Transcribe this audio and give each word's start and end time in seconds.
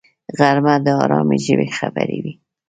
غرمه 0.37 0.75
د 0.85 0.87
آرامي 1.03 1.37
ژبې 1.45 1.67
خبرې 1.77 2.17
وي 2.23 2.33